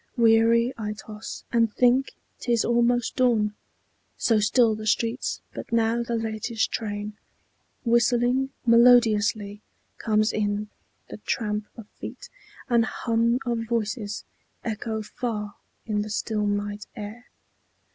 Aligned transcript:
Weary 0.17 0.73
I 0.79 0.93
toss, 0.93 1.43
and 1.51 1.71
think 1.71 2.13
't 2.39 2.51
is 2.51 2.65
almost 2.65 3.17
dawn, 3.17 3.53
So 4.17 4.39
still 4.39 4.73
the 4.73 4.87
streets; 4.87 5.41
but 5.53 5.71
now 5.71 6.01
the 6.01 6.15
latest 6.15 6.71
train, 6.71 7.13
Whistling 7.85 8.49
melodiously, 8.65 9.61
comes 9.99 10.33
in; 10.33 10.69
the 11.11 11.17
tramp 11.17 11.67
Of 11.77 11.87
feet, 11.99 12.29
and 12.67 12.83
hum 12.83 13.37
of 13.45 13.65
voices, 13.69 14.23
echo 14.63 15.03
far 15.03 15.53
In 15.85 16.01
the 16.01 16.09
still 16.09 16.47
night 16.47 16.87
air. 16.95 17.27